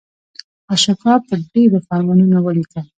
[0.73, 2.85] اشوکا په ډبرو فرمانونه ولیکل.